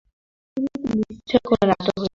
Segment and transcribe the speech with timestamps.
[0.57, 2.09] টিভিতে নিশ্চয়ই কোনো নাটক হচ্ছে।